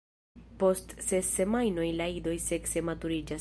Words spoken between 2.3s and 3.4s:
sekse maturiĝas.